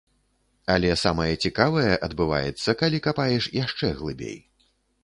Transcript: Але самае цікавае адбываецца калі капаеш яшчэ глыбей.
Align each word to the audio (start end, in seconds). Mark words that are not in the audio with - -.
Але 0.75 0.95
самае 1.01 1.27
цікавае 1.47 1.91
адбываецца 2.09 2.77
калі 2.81 3.05
капаеш 3.11 3.43
яшчэ 3.63 3.97
глыбей. 4.03 4.37